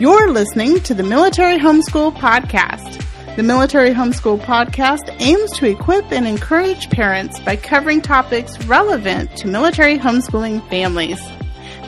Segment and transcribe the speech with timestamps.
[0.00, 3.04] You're listening to the Military Homeschool Podcast.
[3.36, 9.48] The Military Homeschool Podcast aims to equip and encourage parents by covering topics relevant to
[9.48, 11.20] military homeschooling families.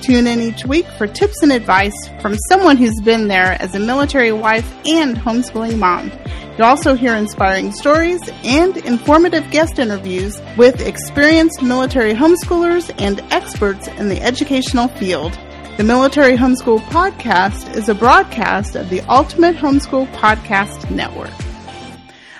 [0.03, 3.81] Tune in each week for tips and advice from someone who's been there as a
[3.81, 6.13] military wife and homeschooling mom.
[6.57, 13.89] You'll also hear inspiring stories and informative guest interviews with experienced military homeschoolers and experts
[13.89, 15.37] in the educational field.
[15.77, 21.33] The Military Homeschool Podcast is a broadcast of the Ultimate Homeschool Podcast Network.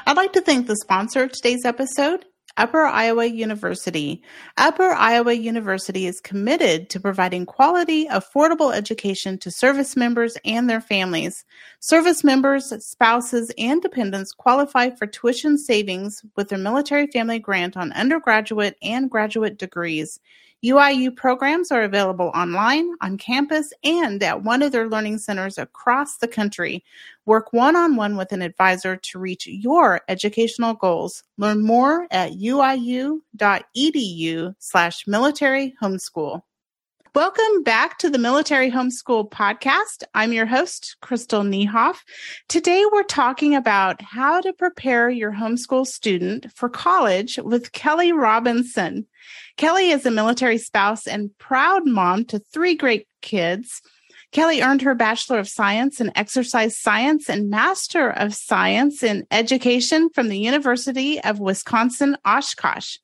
[0.07, 2.25] I'd like to thank the sponsor of today's episode,
[2.57, 4.23] Upper Iowa University.
[4.57, 10.81] Upper Iowa University is committed to providing quality, affordable education to service members and their
[10.81, 11.45] families.
[11.81, 17.91] Service members, spouses, and dependents qualify for tuition savings with their military family grant on
[17.95, 20.21] undergraduate and graduate degrees.
[20.65, 26.17] UIU programs are available online, on campus, and at one of their learning centers across
[26.17, 26.83] the country.
[27.27, 31.23] Work one on one with an advisor to reach your educational goals.
[31.37, 33.21] Learn more at uiu.edu
[34.59, 36.41] slash military homeschool.
[37.15, 40.03] Welcome back to the Military Homeschool Podcast.
[40.15, 41.99] I'm your host, Crystal Niehoff.
[42.49, 49.07] Today we're talking about how to prepare your homeschool student for college with Kelly Robinson.
[49.57, 53.81] Kelly is a military spouse and proud mom to three great kids.
[54.33, 60.09] Kelly earned her Bachelor of Science in Exercise Science and Master of Science in Education
[60.13, 62.97] from the University of Wisconsin Oshkosh.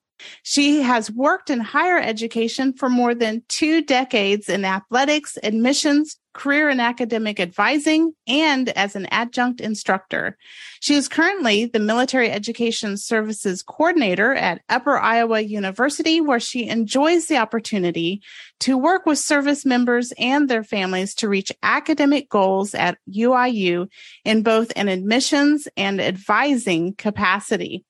[0.43, 6.69] She has worked in higher education for more than two decades in athletics, admissions, career
[6.69, 10.37] and academic advising, and as an adjunct instructor.
[10.79, 17.27] She is currently the Military Education Services Coordinator at Upper Iowa University, where she enjoys
[17.27, 18.21] the opportunity
[18.61, 23.87] to work with service members and their families to reach academic goals at UIU
[24.23, 27.85] in both an admissions and advising capacity.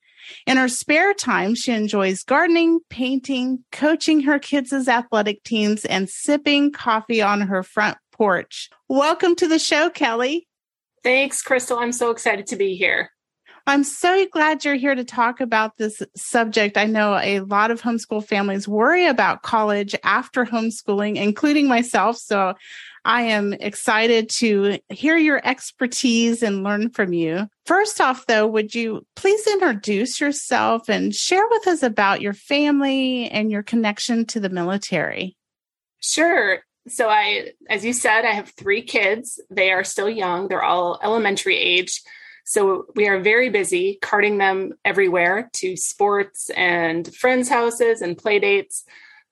[0.46, 6.72] In her spare time, she enjoys gardening, painting, coaching her kids' athletic teams, and sipping
[6.72, 8.70] coffee on her front porch.
[8.88, 10.46] Welcome to the show, Kelly.
[11.02, 11.76] Thanks, Crystal.
[11.76, 13.10] I'm so excited to be here.
[13.66, 16.76] I'm so glad you're here to talk about this subject.
[16.76, 22.16] I know a lot of homeschool families worry about college after homeschooling, including myself.
[22.16, 22.54] So
[23.04, 27.48] I am excited to hear your expertise and learn from you.
[27.66, 33.28] First off, though, would you please introduce yourself and share with us about your family
[33.30, 35.36] and your connection to the military?
[36.00, 36.60] Sure.
[36.88, 39.40] So I as you said, I have 3 kids.
[39.50, 40.48] They are still young.
[40.48, 42.02] They're all elementary age.
[42.44, 48.40] So we are very busy carting them everywhere to sports and friends' houses and play
[48.40, 48.84] dates.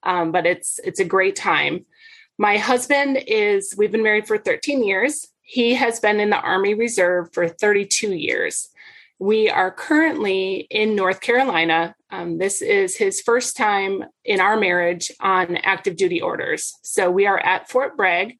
[0.03, 1.85] Um, but it's it's a great time.
[2.37, 5.27] My husband is we've been married for 13 years.
[5.41, 8.69] He has been in the Army Reserve for 32 years.
[9.21, 11.93] We are currently in North Carolina.
[12.09, 16.73] Um, this is his first time in our marriage on active duty orders.
[16.81, 18.39] So we are at Fort Bragg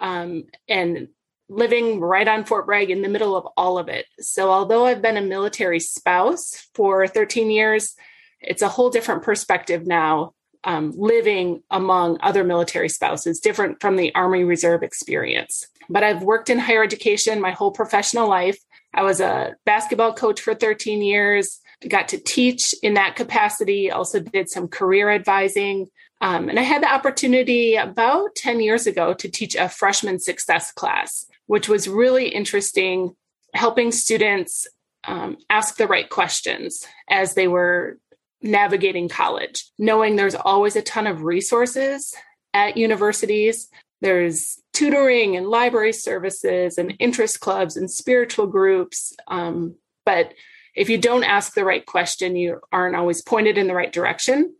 [0.00, 1.08] um, and
[1.50, 4.06] living right on Fort Bragg in the middle of all of it.
[4.18, 7.94] So, although I've been a military spouse for 13 years,
[8.40, 10.32] it's a whole different perspective now
[10.64, 15.66] um, living among other military spouses, different from the Army Reserve experience.
[15.90, 18.58] But I've worked in higher education my whole professional life.
[18.94, 24.20] I was a basketball coach for 13 years, got to teach in that capacity, also
[24.20, 25.88] did some career advising.
[26.20, 30.72] Um, and I had the opportunity about 10 years ago to teach a freshman success
[30.72, 33.14] class which was really interesting,
[33.52, 34.66] helping students
[35.06, 37.98] um, ask the right questions as they were
[38.40, 42.14] navigating college, knowing there's always a ton of resources
[42.52, 43.68] at universities.
[44.04, 49.14] There's tutoring and library services and interest clubs and spiritual groups.
[49.28, 50.34] Um, but
[50.74, 54.54] if you don't ask the right question, you aren't always pointed in the right direction.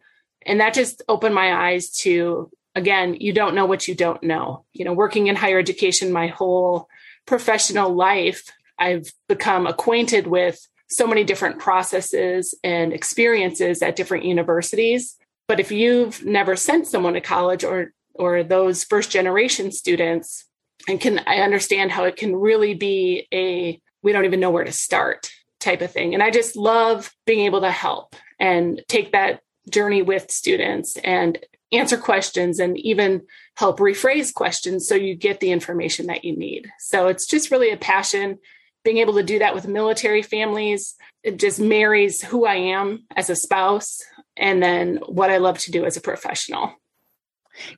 [0.47, 4.65] And that just opened my eyes to again, you don't know what you don't know.
[4.73, 6.89] You know, working in higher education my whole
[7.27, 10.59] professional life, I've become acquainted with
[10.89, 15.17] so many different processes and experiences at different universities.
[15.49, 20.45] But if you've never sent someone to college or or those first generation students,
[20.89, 24.65] and can I understand how it can really be a we don't even know where
[24.65, 26.15] to start type of thing.
[26.15, 29.41] And I just love being able to help and take that
[29.71, 31.39] journey with students and
[31.73, 33.23] answer questions and even
[33.57, 36.71] help rephrase questions so you get the information that you need.
[36.79, 38.39] So it's just really a passion
[38.85, 40.95] being able to do that with military families.
[41.23, 44.03] It just marries who I am as a spouse
[44.37, 46.75] and then what I love to do as a professional.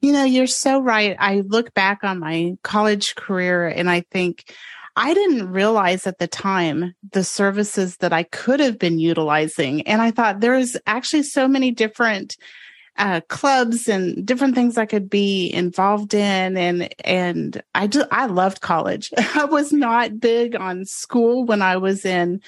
[0.00, 1.16] You know, you're so right.
[1.18, 4.52] I look back on my college career and I think
[4.96, 9.82] I didn't realize at the time the services that I could have been utilizing.
[9.82, 12.36] And I thought there's actually so many different
[12.96, 16.56] uh, clubs and different things I could be involved in.
[16.56, 19.10] And, and I just, I loved college.
[19.34, 22.40] I was not big on school when I was in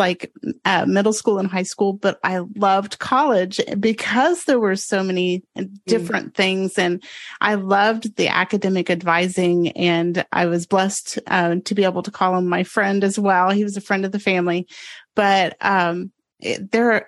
[0.00, 0.32] like
[0.64, 5.44] uh, middle school and high school, but I loved college because there were so many
[5.86, 6.34] different mm.
[6.34, 6.78] things.
[6.78, 7.04] And
[7.42, 9.68] I loved the academic advising.
[9.72, 13.50] And I was blessed uh, to be able to call him my friend as well.
[13.50, 14.66] He was a friend of the family.
[15.14, 16.10] But um,
[16.40, 17.06] it, there,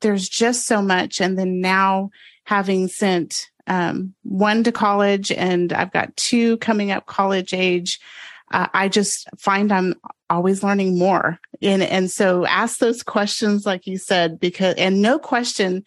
[0.00, 1.20] there's just so much.
[1.20, 2.08] And then now
[2.44, 8.00] having sent um, one to college and I've got two coming up college age,
[8.50, 9.94] uh, I just find I'm
[10.28, 11.38] always learning more.
[11.62, 15.84] And, and so ask those questions, like you said, because, and no question,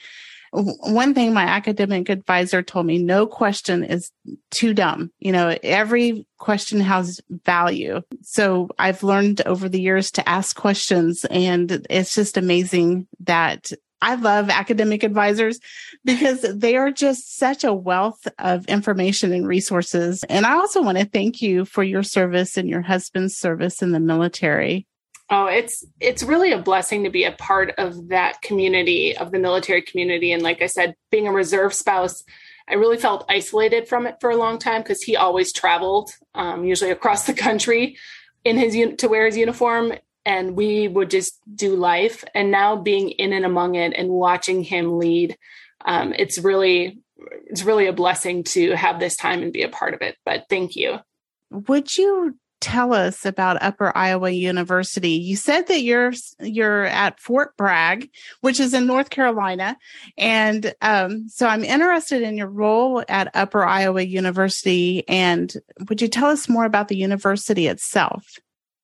[0.51, 4.11] one thing my academic advisor told me, no question is
[4.51, 5.11] too dumb.
[5.19, 8.01] You know, every question has value.
[8.21, 13.71] So I've learned over the years to ask questions and it's just amazing that
[14.03, 15.59] I love academic advisors
[16.03, 20.25] because they are just such a wealth of information and resources.
[20.25, 23.93] And I also want to thank you for your service and your husband's service in
[23.93, 24.85] the military.
[25.29, 29.39] Oh, it's it's really a blessing to be a part of that community of the
[29.39, 32.23] military community and like I said, being a reserve spouse,
[32.67, 36.65] I really felt isolated from it for a long time because he always traveled, um,
[36.65, 37.97] usually across the country
[38.43, 39.93] in his to wear his uniform
[40.25, 42.23] and we would just do life.
[42.33, 45.37] And now being in and among it and watching him lead,
[45.85, 46.99] um, it's really
[47.47, 50.17] it's really a blessing to have this time and be a part of it.
[50.25, 50.99] But thank you.
[51.51, 55.11] Would you tell us about Upper Iowa University?
[55.11, 58.09] You said that you're you're at Fort Bragg,
[58.41, 59.77] which is in North Carolina,
[60.17, 65.07] and um, so I'm interested in your role at Upper Iowa University.
[65.07, 65.53] And
[65.89, 68.39] would you tell us more about the university itself?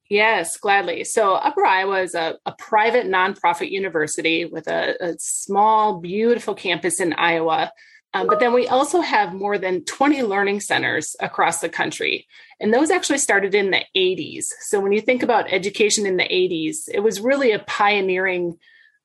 [0.10, 1.04] Yes, gladly.
[1.04, 7.00] So, Upper Iowa is a, a private nonprofit university with a, a, small, beautiful campus
[7.00, 7.72] in Iowa.
[8.16, 12.26] Um, but then we also have more than 20 learning centers across the country.
[12.60, 14.46] And those actually started in the 80s.
[14.62, 18.58] So, when you think about education in the 80s, it was really a pioneering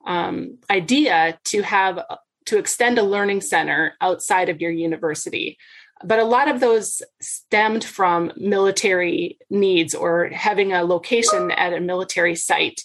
[0.07, 2.03] um, idea to have
[2.47, 5.59] to extend a learning center outside of your university
[6.05, 11.81] but a lot of those stemmed from military needs or having a location at a
[11.81, 12.83] military site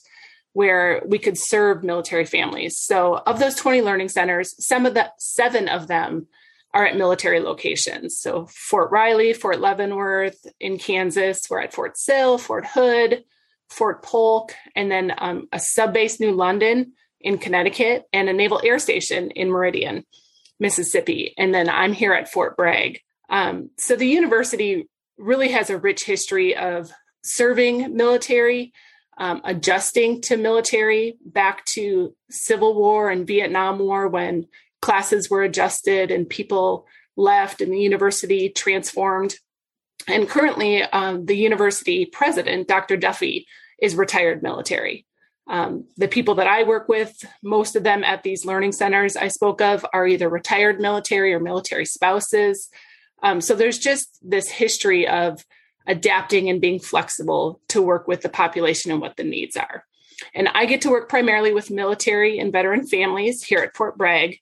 [0.54, 2.80] where we could serve military families.
[2.80, 6.28] So, of those 20 learning centers, some of the seven of them
[6.74, 8.18] are at military locations.
[8.20, 13.24] So, Fort Riley, Fort Leavenworth in Kansas, we're at Fort Sill, Fort Hood,
[13.70, 18.62] Fort Polk, and then um, a sub base New London in Connecticut, and a naval
[18.64, 20.06] air station in Meridian.
[20.60, 21.34] Mississippi.
[21.38, 23.00] And then I'm here at Fort Bragg.
[23.30, 24.88] Um, so the university
[25.18, 26.92] really has a rich history of
[27.24, 28.74] serving military,
[29.18, 34.48] um, adjusting to military back to Civil War and Vietnam War when
[34.82, 36.88] classes were adjusted and people
[37.18, 39.36] left and the university transformed.
[40.08, 42.96] And currently, um, the university president, Dr.
[42.96, 43.46] Duffy,
[43.82, 45.06] is retired military.
[45.48, 49.28] Um, the people that I work with, most of them at these learning centers I
[49.28, 52.70] spoke of, are either retired military or military spouses.
[53.24, 55.46] Um, so there's just this history of
[55.88, 59.86] adapting and being flexible to work with the population and what the needs are.
[60.34, 64.40] And I get to work primarily with military and veteran families here at Fort Bragg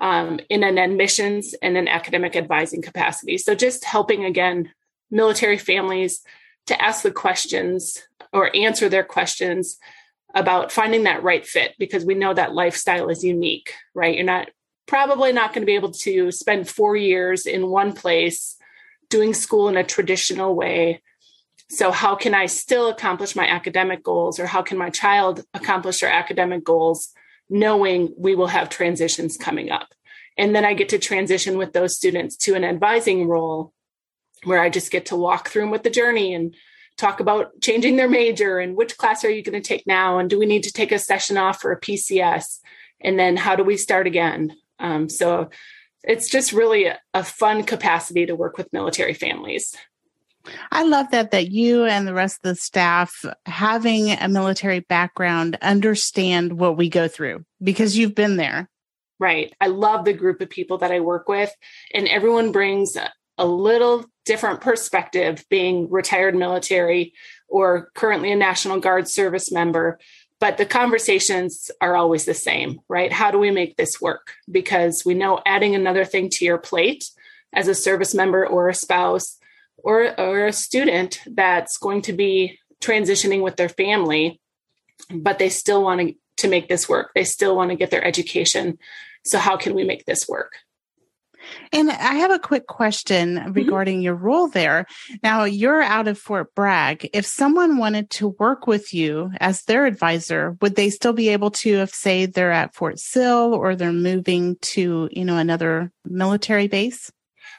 [0.00, 3.38] um, in an admissions and an academic advising capacity.
[3.38, 4.72] So just helping again
[5.10, 6.22] military families
[6.66, 7.98] to ask the questions
[8.32, 9.78] or answer their questions
[10.34, 14.14] about finding that right fit because we know that lifestyle is unique, right?
[14.14, 14.50] You're not
[14.90, 18.56] probably not going to be able to spend four years in one place
[19.08, 21.00] doing school in a traditional way.
[21.68, 26.00] So, how can I still accomplish my academic goals, or how can my child accomplish
[26.00, 27.10] their academic goals,
[27.48, 29.88] knowing we will have transitions coming up?
[30.36, 33.72] And then I get to transition with those students to an advising role
[34.42, 36.52] where I just get to walk through them with the journey and
[36.96, 40.28] talk about changing their major and which class are you going to take now and
[40.28, 42.58] do we need to take a session off for a PCS
[43.00, 45.50] and then how do we start again um, so
[46.02, 49.76] it's just really a, a fun capacity to work with military families.
[50.72, 55.58] I love that that you and the rest of the staff having a military background
[55.60, 58.68] understand what we go through because you've been there.
[59.18, 59.52] Right.
[59.60, 61.54] I love the group of people that I work with
[61.92, 62.96] and everyone brings
[63.36, 67.12] a little different perspective being retired military
[67.48, 69.98] or currently a National Guard service member.
[70.40, 73.12] But the conversations are always the same, right?
[73.12, 74.32] How do we make this work?
[74.50, 77.04] Because we know adding another thing to your plate
[77.52, 79.38] as a service member or a spouse
[79.76, 84.40] or, or a student that's going to be transitioning with their family,
[85.10, 87.10] but they still want to, to make this work.
[87.14, 88.78] They still want to get their education.
[89.24, 90.56] So, how can we make this work?
[91.72, 93.52] And I have a quick question mm-hmm.
[93.52, 94.04] regarding mm-hmm.
[94.04, 94.86] your role there.
[95.22, 97.08] Now, you're out of Fort Bragg.
[97.12, 101.50] If someone wanted to work with you as their advisor, would they still be able
[101.52, 106.66] to if say they're at Fort Sill or they're moving to, you know, another military
[106.66, 107.10] base?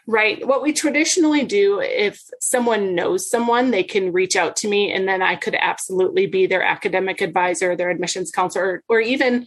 [0.08, 0.46] Right.
[0.46, 5.08] What we traditionally do, if someone knows someone, they can reach out to me, and
[5.08, 9.46] then I could absolutely be their academic advisor, their admissions counselor, or even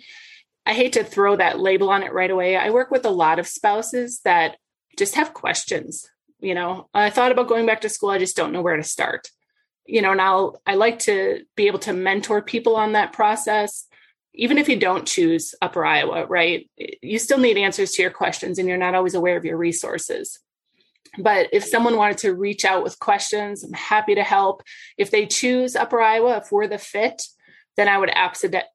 [0.66, 2.56] I hate to throw that label on it right away.
[2.56, 4.56] I work with a lot of spouses that
[4.96, 6.08] just have questions.
[6.40, 8.82] You know, I thought about going back to school, I just don't know where to
[8.82, 9.28] start.
[9.86, 13.86] You know, now I like to be able to mentor people on that process.
[14.34, 16.68] Even if you don't choose Upper Iowa, right?
[16.76, 20.40] You still need answers to your questions and you're not always aware of your resources.
[21.18, 24.62] But if someone wanted to reach out with questions, I'm happy to help.
[24.98, 27.22] If they choose Upper Iowa, if we're the fit,
[27.76, 28.10] then I would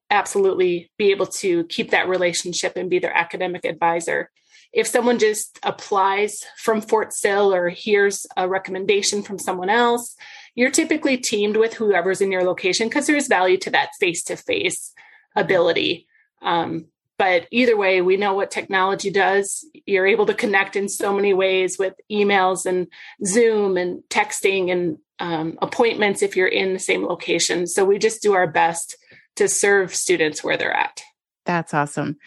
[0.10, 4.30] absolutely be able to keep that relationship and be their academic advisor.
[4.72, 10.16] If someone just applies from Fort Sill or hears a recommendation from someone else,
[10.54, 14.36] you're typically teamed with whoever's in your location because there's value to that face to
[14.36, 14.94] face
[15.36, 16.08] ability.
[16.42, 16.86] Um,
[17.20, 19.68] but either way, we know what technology does.
[19.86, 22.88] You're able to connect in so many ways with emails and
[23.26, 27.68] Zoom and texting and um, appointments if you're in the same location.
[27.68, 28.96] So we just do our best
[29.36, 31.02] to serve students where they're at.
[31.46, 32.18] That's awesome.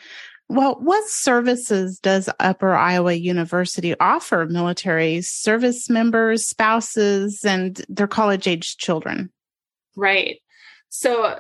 [0.50, 8.46] Well, what services does Upper Iowa University offer military service members, spouses, and their college
[8.46, 9.32] age children?
[9.96, 10.40] Right.
[10.90, 11.38] So,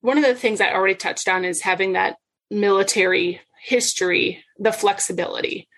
[0.00, 2.16] one of the things I already touched on is having that
[2.50, 5.68] military history, the flexibility.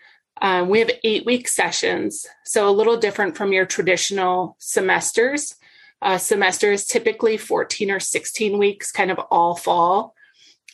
[0.41, 5.55] Um, we have eight week sessions, so a little different from your traditional semesters.
[6.01, 10.15] Uh, semester is typically 14 or 16 weeks, kind of all fall.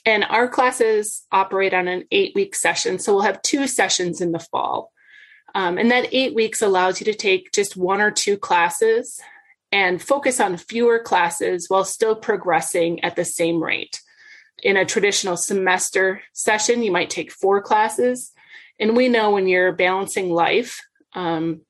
[0.06, 2.98] And our classes operate on an eight week session.
[2.98, 4.90] So we'll have two sessions in the fall.
[5.54, 9.20] Um, and that eight weeks allows you to take just one or two classes
[9.70, 14.00] and focus on fewer classes while still progressing at the same rate.
[14.62, 18.32] In a traditional semester session, you might take four classes.
[18.78, 20.80] And we know when you're balancing life,
[21.14, 21.62] um,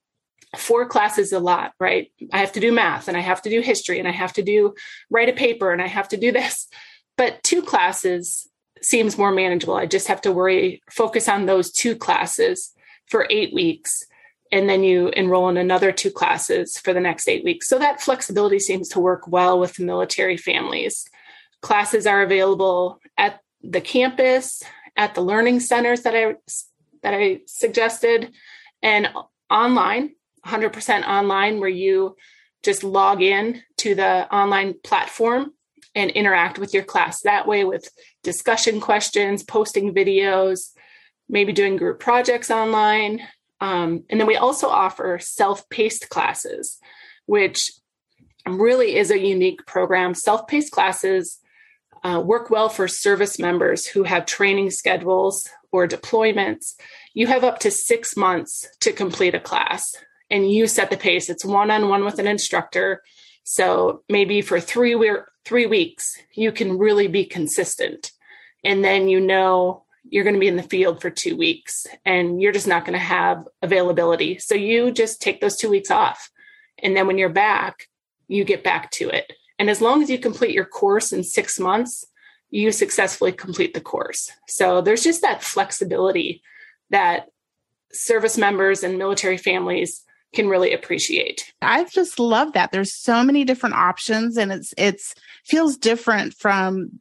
[0.56, 2.10] four classes a lot, right?
[2.32, 4.42] I have to do math and I have to do history and I have to
[4.42, 4.74] do
[5.10, 6.68] write a paper and I have to do this.
[7.16, 8.48] But two classes
[8.80, 9.74] seems more manageable.
[9.74, 12.72] I just have to worry, focus on those two classes
[13.06, 14.04] for eight weeks.
[14.50, 17.68] And then you enroll in another two classes for the next eight weeks.
[17.68, 21.04] So that flexibility seems to work well with military families.
[21.60, 24.62] Classes are available at the campus,
[24.96, 26.36] at the learning centers that I
[27.02, 28.32] that I suggested,
[28.82, 29.08] and
[29.50, 32.16] online, 100% online, where you
[32.64, 35.52] just log in to the online platform
[35.94, 37.88] and interact with your class that way with
[38.22, 40.72] discussion questions, posting videos,
[41.28, 43.20] maybe doing group projects online.
[43.60, 46.78] Um, and then we also offer self paced classes,
[47.26, 47.70] which
[48.46, 50.14] really is a unique program.
[50.14, 51.38] Self paced classes
[52.08, 56.74] uh, work well for service members who have training schedules or deployments,
[57.12, 59.94] you have up to six months to complete a class
[60.30, 61.28] and you set the pace.
[61.28, 63.02] It's one on one with an instructor.
[63.44, 65.10] So maybe for three, we-
[65.44, 68.12] three weeks, you can really be consistent.
[68.64, 72.40] And then you know you're going to be in the field for two weeks and
[72.40, 74.38] you're just not going to have availability.
[74.38, 76.30] So you just take those two weeks off.
[76.82, 77.88] And then when you're back,
[78.28, 79.32] you get back to it.
[79.58, 82.04] And as long as you complete your course in six months,
[82.50, 84.30] you successfully complete the course.
[84.48, 86.42] So there's just that flexibility
[86.90, 87.26] that
[87.92, 91.52] service members and military families can really appreciate.
[91.62, 92.70] I just love that.
[92.70, 97.00] There's so many different options and it's it's feels different from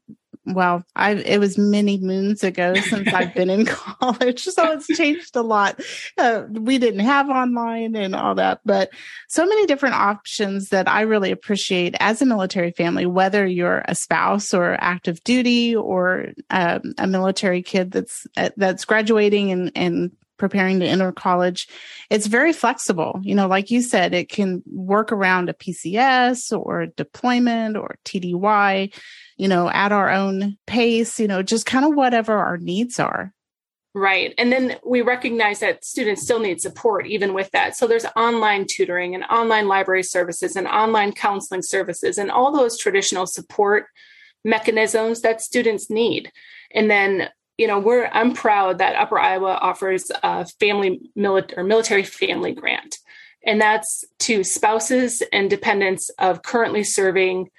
[0.53, 5.35] well, I it was many moons ago since I've been in college, so it's changed
[5.35, 5.79] a lot.
[6.17, 8.89] Uh, we didn't have online and all that, but
[9.27, 13.05] so many different options that I really appreciate as a military family.
[13.05, 18.85] Whether you're a spouse or active duty or um, a military kid that's uh, that's
[18.85, 21.67] graduating and and preparing to enter college,
[22.09, 23.19] it's very flexible.
[23.23, 28.91] You know, like you said, it can work around a PCS or deployment or TDY
[29.37, 33.33] you know, at our own pace, you know, just kind of whatever our needs are.
[33.93, 34.33] Right.
[34.37, 37.75] And then we recognize that students still need support even with that.
[37.75, 42.77] So there's online tutoring and online library services and online counseling services and all those
[42.77, 43.85] traditional support
[44.43, 46.31] mechanisms that students need.
[46.71, 51.63] And then you know, we're I'm proud that Upper Iowa offers a family military or
[51.63, 52.97] military family grant,
[53.45, 57.49] and that's to spouses and dependents of currently serving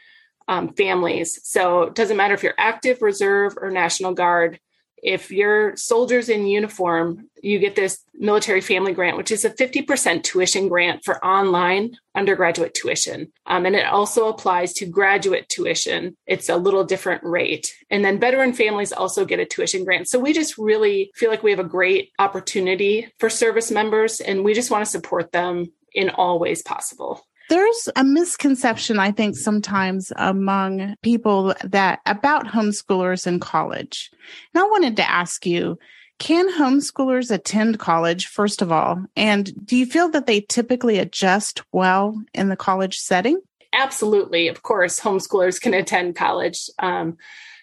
[0.47, 1.41] um, families.
[1.43, 4.61] So it doesn't matter if you're active, reserve, or National Guard
[5.03, 10.23] if you're soldiers in uniform, you get this military family grant, which is a 50%
[10.23, 13.33] tuition grant for online undergraduate tuition.
[13.47, 16.17] Um, and it also applies to graduate tuition.
[16.27, 17.73] It's a little different rate.
[17.91, 20.09] And then veteran families also get a tuition grant.
[20.09, 24.45] So we just really feel like we have a great opportunity for service members, and
[24.45, 27.28] we just want to support them in all ways possible.
[27.49, 34.11] There's a misconception, I think, sometimes among people that about homeschoolers in college.
[34.55, 35.79] And I wanted to ask you,
[36.19, 39.05] can homeschoolers attend college, first of all?
[39.17, 43.41] And do you feel that they typically adjust well in the college setting?
[43.73, 44.49] Absolutely.
[44.49, 46.69] Of course, homeschoolers can attend college.
[46.81, 47.17] Um,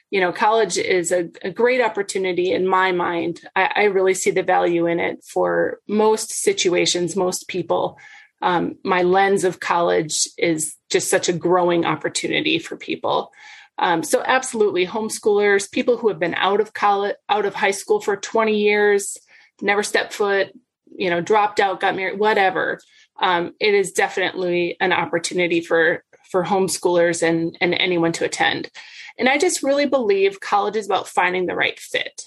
[0.10, 3.42] you know, college is a, a, great opportunity in my mind.
[3.56, 7.98] I, I really see the value in it for most situations, most people
[8.42, 13.32] um, my lens of college is just such a growing opportunity for people.
[13.78, 18.00] Um, so absolutely, homeschoolers, people who have been out of college, out of high school
[18.00, 19.18] for 20 years,
[19.62, 20.54] never stepped foot,
[20.96, 22.80] you know, dropped out, got married, whatever.
[23.20, 28.70] Um, it is definitely an opportunity for for homeschoolers and and anyone to attend.
[29.18, 32.24] And I just really believe college is about finding the right fit.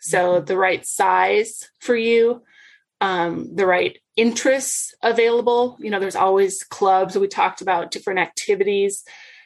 [0.00, 0.44] So mm-hmm.
[0.44, 2.42] the right size for you,
[3.00, 5.76] um, the right interests available.
[5.80, 7.16] You know, there's always clubs.
[7.16, 9.04] We talked about different activities.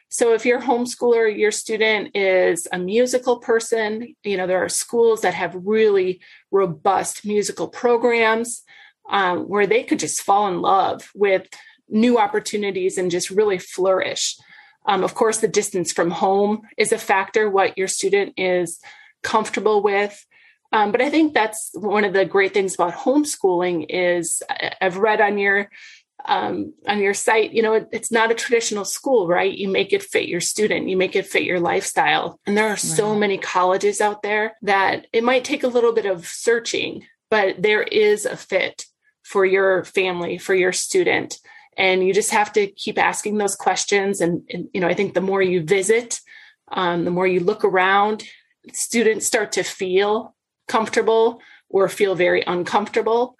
[0.08, 5.22] So if your homeschooler, your student is a musical person, you know, there are schools
[5.22, 6.20] that have really
[6.52, 8.62] robust musical programs
[9.10, 11.48] um, where they could just fall in love with
[11.88, 14.36] new opportunities and just really flourish.
[14.86, 18.80] Um, of course, the distance from home is a factor, what your student is
[19.22, 20.24] comfortable with.
[20.74, 24.42] Um, but I think that's one of the great things about homeschooling is
[24.80, 25.70] I've read on your
[26.26, 29.52] um, on your site, you know, it, it's not a traditional school, right?
[29.52, 32.40] You make it fit your student, you make it fit your lifestyle.
[32.46, 32.78] And there are right.
[32.78, 37.62] so many colleges out there that it might take a little bit of searching, but
[37.62, 38.86] there is a fit
[39.22, 41.38] for your family, for your student.
[41.76, 44.20] And you just have to keep asking those questions.
[44.20, 46.20] And, and you know, I think the more you visit,
[46.72, 48.24] um, the more you look around,
[48.72, 50.34] students start to feel
[50.68, 53.36] comfortable or feel very uncomfortable.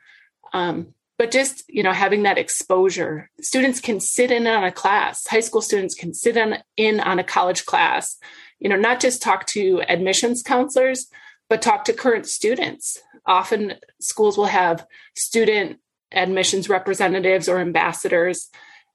[0.52, 3.30] Um, but just you know having that exposure.
[3.40, 5.26] Students can sit in on a class.
[5.26, 8.18] High school students can sit in, in on a college class.
[8.58, 11.06] You know not just talk to admissions counselors
[11.48, 12.98] but talk to current students.
[13.26, 15.78] Often schools will have student
[16.10, 18.48] admissions representatives or ambassadors.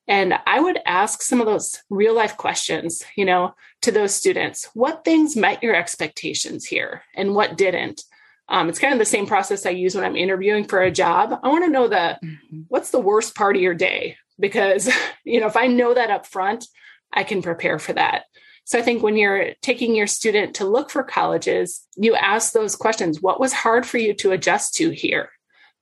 [0.07, 4.69] And i would ask some of those real life questions you know to those students.
[4.73, 8.03] What things met your expectations here and what didn't
[8.49, 11.39] um, it's kind of the same process I use when I'm interviewing for a job.
[11.43, 12.61] I want to know the mm-hmm.
[12.67, 14.91] what's the worst part of your day because
[15.23, 16.65] you know if I know that up front,
[17.13, 18.23] I can prepare for that.
[18.65, 22.75] So I think when you're taking your student to look for colleges, you ask those
[22.75, 23.19] questions.
[23.19, 25.31] What was hard for you to adjust to here?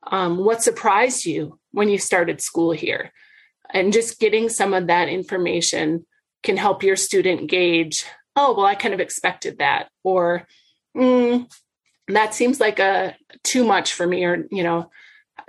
[0.10, 3.12] Um, what surprised you when you started school here?
[3.74, 6.06] And just getting some of that information
[6.44, 8.06] can help your student gauge,
[8.38, 9.90] oh, well, I kind of expected that.
[10.06, 10.48] Or,
[10.96, 11.52] mm,
[12.08, 14.90] that seems like a too much for me or you know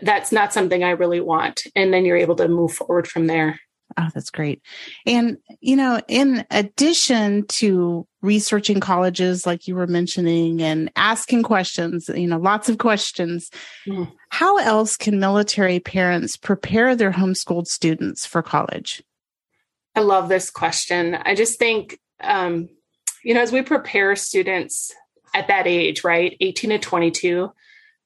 [0.00, 1.62] that's not something i really want.
[1.74, 3.58] And then you're able to move forward from there.
[3.96, 4.62] Oh that's great.
[5.06, 12.10] And you know in addition to researching colleges like you were mentioning and asking questions
[12.12, 13.48] you know lots of questions
[13.86, 14.10] mm.
[14.30, 19.02] how else can military parents prepare their homeschooled students for college?
[19.94, 21.14] I love this question.
[21.14, 22.68] I just think um,
[23.24, 24.92] you know as we prepare students
[25.34, 26.36] at that age, right?
[26.40, 27.52] 18 to 22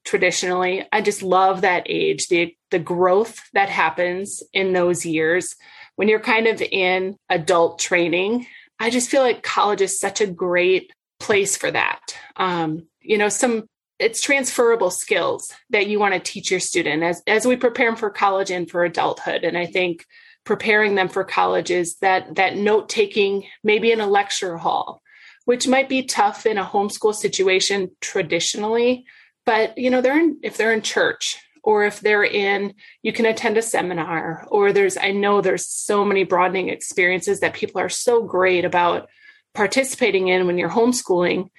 [0.05, 0.85] traditionally.
[0.93, 5.55] I just love that age, the the growth that happens in those years
[5.97, 8.47] when you're kind of in adult training.
[8.81, 12.01] I just feel like college is such a great place for that.
[12.37, 13.65] Um, you know, some
[13.99, 17.97] it's transferable skills that you want to teach your student as as we prepare them
[17.97, 19.45] for college and for adulthood.
[19.45, 20.07] And I think
[20.45, 25.02] preparing them for college is that that note taking, maybe in a lecture hall,
[25.45, 29.05] which might be tough in a homeschool situation traditionally.
[29.45, 33.27] But you know, they're in, if they're in church or if they're in, you can
[33.27, 37.89] attend a seminar or there's, I know there's so many broadening experiences that people are
[37.89, 39.09] so great about
[39.55, 41.51] participating in when you're homeschooling.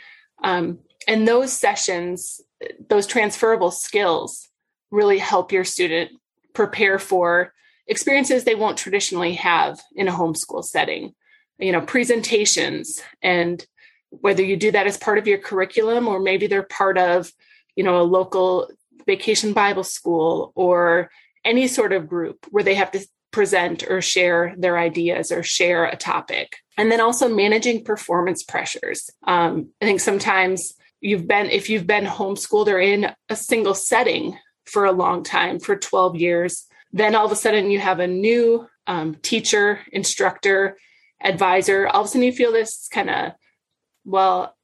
[0.44, 2.42] Um, and those sessions,
[2.90, 4.50] those transferable skills
[4.92, 6.12] really help your student
[6.54, 7.54] prepare for
[7.88, 11.14] experiences they won't traditionally have in a homeschool setting
[11.60, 13.66] you know presentations and
[14.22, 17.32] whether you do that as part of your curriculum or maybe they're part of,
[17.76, 18.70] you know, a local
[19.06, 21.10] vacation Bible school or
[21.44, 25.86] any sort of group where they have to present or share their ideas or share
[25.86, 26.58] a topic.
[26.78, 29.10] And then also managing performance pressures.
[29.24, 34.38] Um, I think sometimes you've been, if you've been homeschooled or in a single setting
[34.66, 38.08] for a long time, for 12 years, then all of a sudden you have a
[38.08, 40.78] new um, teacher, instructor,
[41.22, 41.88] advisor.
[41.88, 43.34] All of a sudden you feel this kind of,
[44.06, 44.56] well,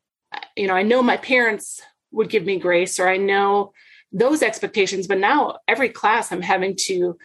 [0.56, 3.74] you know, I know my parents would give me grace, or I know
[4.12, 7.18] those expectations, but now every class I'm having to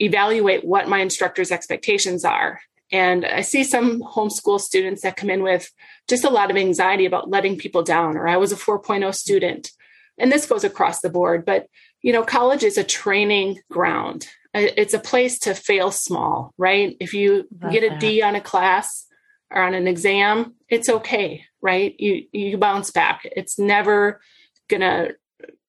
[0.00, 2.60] evaluate what my instructor's expectations are.
[2.90, 5.70] And I see some homeschool students that come in with
[6.08, 9.70] just a lot of anxiety about letting people down, or I was a 4.0 student.
[10.18, 11.66] And this goes across the board, but
[12.02, 14.28] you know, college is a training ground.
[14.54, 16.96] It's a place to fail small, right?
[17.00, 18.00] If you Love get a that.
[18.00, 19.04] D on a class
[19.50, 21.94] or on an exam, it's okay, right?
[21.98, 23.22] You you bounce back.
[23.24, 24.20] It's never
[24.68, 25.10] gonna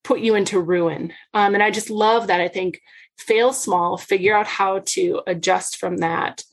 [0.04, 1.14] put you into ruin.
[1.34, 2.42] Um, and I just love that.
[2.42, 2.82] I think
[3.18, 6.44] fail small, figure out how to adjust from that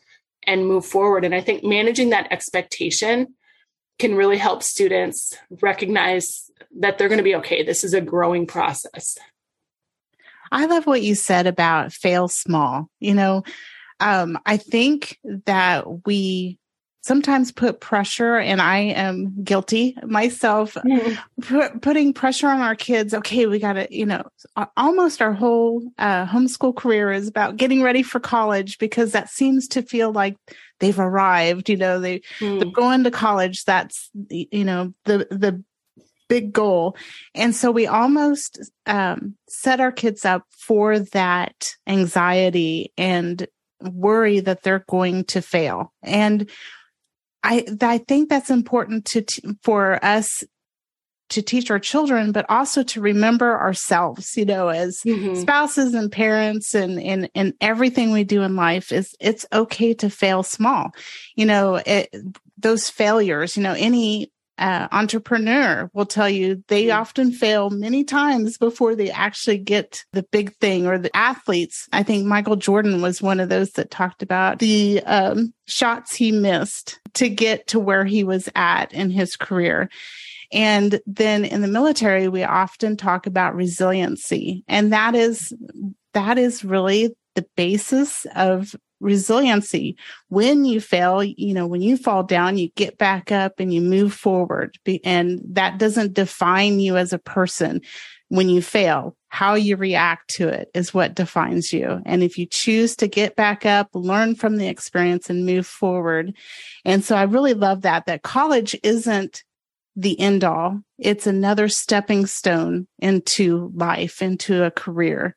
[0.46, 1.24] and move forward.
[1.24, 3.34] And I think managing that expectation
[3.98, 7.62] can really help students recognize that they're going to be okay.
[7.62, 9.16] This is a growing process.
[10.52, 12.88] I love what you said about fail small.
[13.00, 13.42] You know,
[14.00, 16.58] um, I think that we
[17.06, 21.18] sometimes put pressure and i am guilty myself mm.
[21.40, 24.24] put, putting pressure on our kids okay we got to you know
[24.76, 29.68] almost our whole uh, homeschool career is about getting ready for college because that seems
[29.68, 30.36] to feel like
[30.80, 32.58] they've arrived you know they mm.
[32.58, 35.62] they're going to college that's you know the the
[36.28, 36.96] big goal
[37.36, 41.54] and so we almost um, set our kids up for that
[41.86, 43.46] anxiety and
[43.80, 46.50] worry that they're going to fail and
[47.46, 49.24] I I think that's important to
[49.62, 50.44] for us
[51.28, 55.34] to teach our children, but also to remember ourselves, you know, as mm-hmm.
[55.34, 60.08] spouses and parents and, and, and everything we do in life is it's okay to
[60.08, 60.92] fail small.
[61.34, 62.14] You know, it,
[62.58, 68.56] those failures, you know, any uh, entrepreneur will tell you they often fail many times
[68.56, 71.88] before they actually get the big thing or the athletes.
[71.92, 76.32] I think Michael Jordan was one of those that talked about the um, shots he
[76.32, 79.90] missed to get to where he was at in his career.
[80.52, 84.64] And then in the military, we often talk about resiliency.
[84.68, 85.52] And that is,
[86.14, 89.96] that is really the basis of resiliency.
[90.28, 93.80] When you fail, you know, when you fall down, you get back up and you
[93.80, 94.78] move forward.
[95.04, 97.80] And that doesn't define you as a person.
[98.28, 102.00] When you fail, how you react to it is what defines you.
[102.06, 106.34] And if you choose to get back up, learn from the experience and move forward.
[106.84, 109.44] And so I really love that, that college isn't
[109.94, 110.80] the end all.
[110.98, 115.36] It's another stepping stone into life, into a career.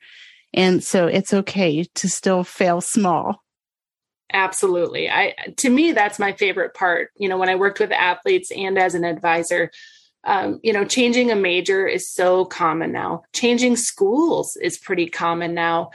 [0.54, 3.44] And so it's okay to still fail small
[4.32, 5.10] Absolutely.
[5.10, 7.12] I to me that's my favorite part.
[7.18, 9.72] You know, when I worked with athletes and as an advisor,
[10.24, 13.24] um, you know, changing a major is so common now.
[13.34, 15.90] Changing schools is pretty common now.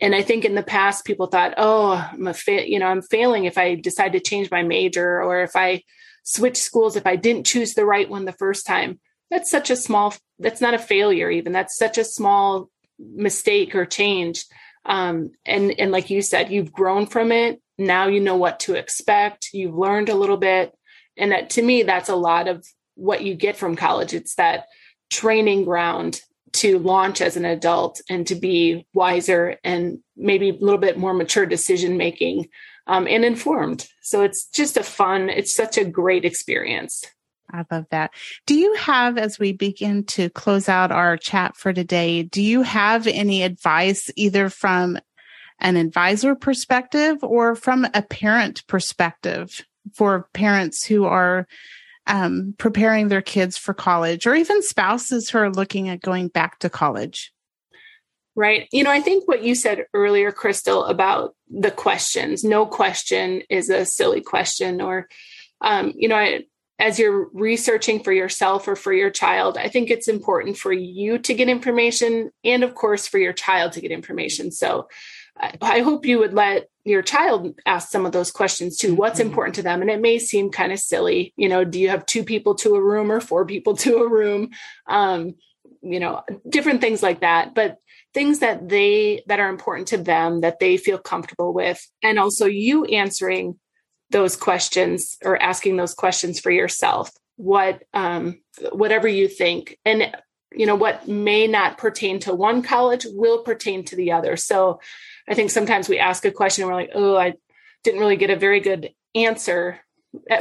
[0.00, 3.02] And I think in the past people thought, "Oh, I'm a fa- you know, I'm
[3.02, 5.82] failing if I decide to change my major or if I
[6.22, 8.98] switch schools if I didn't choose the right one the first time."
[9.30, 11.52] That's such a small that's not a failure even.
[11.52, 14.44] That's such a small mistake or change.
[14.86, 17.60] Um, and and like you said, you've grown from it.
[17.78, 19.48] Now you know what to expect.
[19.52, 20.74] You've learned a little bit.
[21.16, 24.14] And that, to me that's a lot of what you get from college.
[24.14, 24.66] It's that
[25.10, 26.20] training ground
[26.52, 31.12] to launch as an adult and to be wiser and maybe a little bit more
[31.12, 32.48] mature decision making
[32.86, 33.88] um, and informed.
[34.02, 37.04] So it's just a fun it's such a great experience
[37.52, 38.12] I love that.
[38.46, 42.62] Do you have, as we begin to close out our chat for today, do you
[42.62, 44.98] have any advice either from
[45.60, 51.46] an advisor perspective or from a parent perspective for parents who are
[52.06, 56.58] um, preparing their kids for college or even spouses who are looking at going back
[56.58, 57.32] to college?
[58.36, 58.68] Right.
[58.72, 63.70] You know, I think what you said earlier, Crystal, about the questions, no question is
[63.70, 64.80] a silly question.
[64.80, 65.08] Or,
[65.60, 66.40] um, you know, I,
[66.78, 71.18] as you're researching for yourself or for your child, I think it's important for you
[71.18, 74.50] to get information and, of course, for your child to get information.
[74.50, 74.88] So,
[75.60, 78.94] I hope you would let your child ask some of those questions too.
[78.94, 79.28] What's mm-hmm.
[79.28, 79.80] important to them?
[79.80, 82.76] And it may seem kind of silly, you know, do you have two people to
[82.76, 84.50] a room or four people to a room?
[84.86, 85.34] Um,
[85.82, 87.54] you know, different things like that.
[87.54, 87.78] But
[88.14, 91.84] things that they that are important to them that they feel comfortable with.
[92.02, 93.58] And also you answering
[94.14, 97.10] those questions or asking those questions for yourself.
[97.34, 100.14] What, um, whatever you think, and
[100.52, 104.36] you know what may not pertain to one college will pertain to the other.
[104.36, 104.78] So,
[105.28, 107.34] I think sometimes we ask a question and we're like, "Oh, I
[107.82, 109.80] didn't really get a very good answer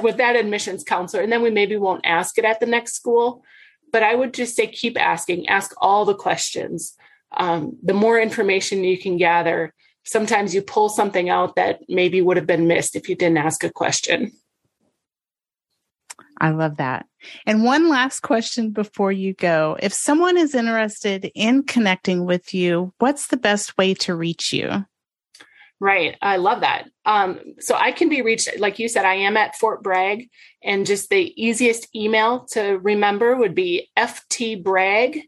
[0.04, 3.44] with that admissions counselor," and then we maybe won't ask it at the next school.
[3.92, 6.96] But I would just say keep asking, ask all the questions.
[7.36, 12.38] Um, the more information you can gather, sometimes you pull something out that maybe would
[12.38, 14.32] have been missed if you didn't ask a question.
[16.40, 17.06] I love that.
[17.46, 19.78] And one last question before you go.
[19.82, 24.86] If someone is interested in connecting with you, what's the best way to reach you?
[25.80, 26.16] Right.
[26.22, 26.90] I love that.
[27.06, 30.30] Um, so I can be reached, like you said, I am at Fort Bragg,
[30.64, 35.22] and just the easiest email to remember would be ftbragg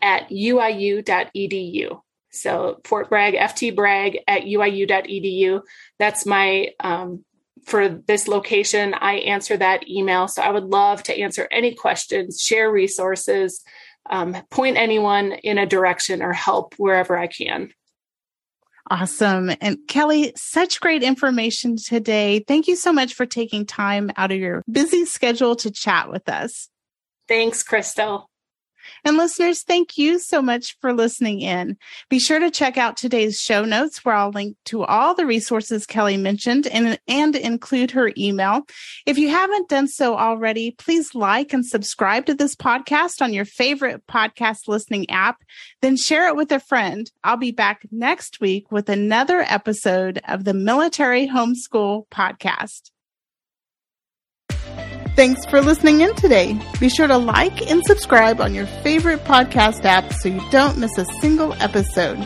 [0.00, 2.00] at uiu.edu.
[2.40, 5.62] So Fort Bragg, FT Bragg at uiu.edu.
[5.98, 7.24] That's my, um,
[7.64, 10.28] for this location, I answer that email.
[10.28, 13.62] So I would love to answer any questions, share resources,
[14.08, 17.70] um, point anyone in a direction or help wherever I can.
[18.90, 19.50] Awesome.
[19.60, 22.42] And Kelly, such great information today.
[22.46, 26.28] Thank you so much for taking time out of your busy schedule to chat with
[26.28, 26.68] us.
[27.28, 28.27] Thanks, Crystal.
[29.04, 31.76] And listeners, thank you so much for listening in.
[32.08, 35.86] Be sure to check out today's show notes where I'll link to all the resources
[35.86, 38.62] Kelly mentioned and, and include her email.
[39.06, 43.44] If you haven't done so already, please like and subscribe to this podcast on your
[43.44, 45.42] favorite podcast listening app.
[45.82, 47.10] Then share it with a friend.
[47.24, 52.90] I'll be back next week with another episode of the Military Homeschool Podcast.
[55.18, 56.56] Thanks for listening in today.
[56.78, 60.96] Be sure to like and subscribe on your favorite podcast app so you don't miss
[60.96, 62.24] a single episode.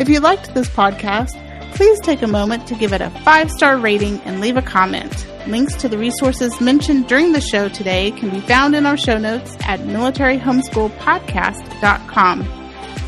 [0.00, 1.30] If you liked this podcast,
[1.76, 5.28] please take a moment to give it a five star rating and leave a comment.
[5.46, 9.16] Links to the resources mentioned during the show today can be found in our show
[9.16, 12.48] notes at militaryhomeschoolpodcast.com.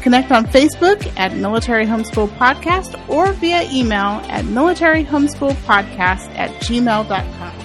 [0.02, 7.55] Connect on Facebook at Military Homeschool Podcast or via email at militaryhomeschoolpodcast at gmail.com.